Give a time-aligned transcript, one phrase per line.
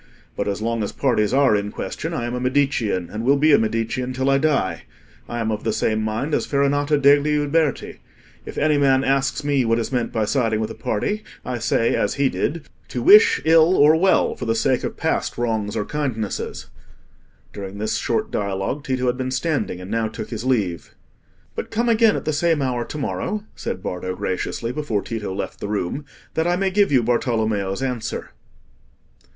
[0.35, 3.51] But as long as parties are in question, I am a Medicean, and will be
[3.51, 4.85] a Medicean till I die.
[5.29, 7.99] I am of the same mind as Farinata degli Uberti:
[8.43, 11.93] if any man asks me what is meant by siding with a party, I say,
[11.95, 15.85] as he did, 'To wish ill or well, for the sake of past wrongs or
[15.85, 16.65] kindnesses.'"
[17.53, 20.95] During this short dialogue, Tito had been standing, and now took his leave.
[21.53, 25.59] "But come again at the same hour to morrow," said Bardo, graciously, before Tito left
[25.59, 28.31] the room, "that I may give you Bartolommeo's answer."